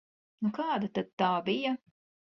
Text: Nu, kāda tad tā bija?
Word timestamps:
Nu, 0.45 0.51
kāda 0.55 0.91
tad 0.97 1.15
tā 1.23 1.31
bija? 1.51 1.79